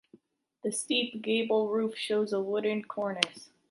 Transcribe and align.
The 0.63 0.71
steep 0.71 1.21
gable 1.21 1.69
roof 1.69 1.95
shows 1.95 2.33
a 2.33 2.41
wooden 2.41 2.81
cornice. 2.85 3.51